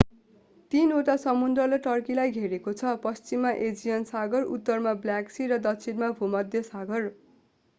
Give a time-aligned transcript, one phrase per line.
[0.71, 7.07] तीनवटा समुद्रले टर्कीलाई घेरेको छ पश्चिममा एजियन सागर उत्तरमा ब्ल्याक सी र दक्षिणमा भूमध्य सागर